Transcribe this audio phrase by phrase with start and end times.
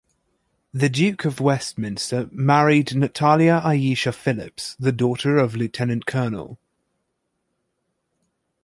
[0.73, 6.57] The Duke of Westminster married Natalia Ayesha Phillips, the daughter of Lt-Col.